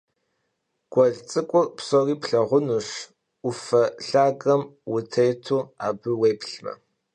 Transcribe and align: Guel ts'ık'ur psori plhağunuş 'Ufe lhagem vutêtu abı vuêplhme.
Guel 0.91 1.15
ts'ık'ur 1.27 1.67
psori 1.77 2.15
plhağunuş 2.21 2.89
'Ufe 3.47 3.83
lhagem 4.07 4.61
vutêtu 4.91 5.57
abı 5.87 6.11
vuêplhme. 6.19 6.73